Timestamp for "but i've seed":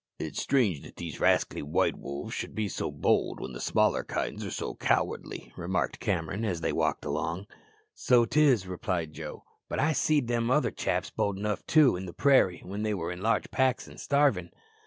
9.69-10.27